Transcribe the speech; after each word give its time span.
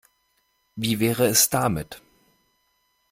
Wie 0.75 0.99
wäre 0.99 1.27
es 1.27 1.51
damit? 1.51 2.01